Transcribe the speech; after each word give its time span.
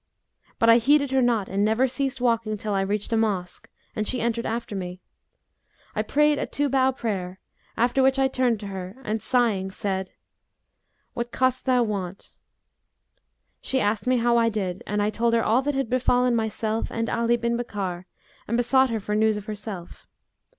But 0.57 0.67
I 0.67 0.77
heeded 0.79 1.11
her 1.11 1.21
not 1.21 1.47
and 1.47 1.63
never 1.63 1.87
ceased 1.87 2.19
walking 2.19 2.57
till 2.57 2.73
I 2.73 2.81
reached 2.81 3.13
a 3.13 3.17
mosque, 3.17 3.69
and 3.95 4.07
she 4.07 4.19
entered 4.19 4.47
after 4.47 4.75
me. 4.75 4.99
I 5.93 6.01
prayed 6.01 6.39
a 6.39 6.47
two 6.47 6.69
bow 6.69 6.91
prayer, 6.91 7.39
after 7.77 8.01
which 8.01 8.17
I 8.17 8.27
turned 8.27 8.59
to 8.61 8.67
her 8.69 8.95
and, 9.03 9.21
sighing, 9.21 9.69
said, 9.69 10.09
'What 11.13 11.31
cost 11.31 11.67
thou 11.67 11.83
want?' 11.83 12.31
She 13.61 13.79
asked 13.79 14.07
me 14.07 14.17
how 14.17 14.37
I 14.37 14.49
did, 14.49 14.81
and 14.87 15.03
I 15.03 15.11
told 15.11 15.35
her 15.35 15.43
all 15.43 15.61
that 15.61 15.75
had 15.75 15.87
befallen 15.87 16.35
myself 16.35 16.87
and 16.89 17.07
Ali 17.07 17.37
bin 17.37 17.55
Bakkar 17.55 18.05
and 18.47 18.57
besought 18.57 18.89
her 18.89 18.99
for 18.99 19.13
news 19.13 19.37
of 19.37 19.45
herself. 19.45 20.07